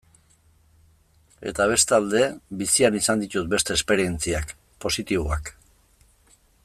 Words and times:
Eta, 1.51 1.67
bestalde, 1.73 2.21
bizian 2.63 2.97
izan 3.01 3.21
ditut 3.25 3.53
beste 3.53 3.77
esperientziak, 3.79 4.55
positiboak. 4.87 5.53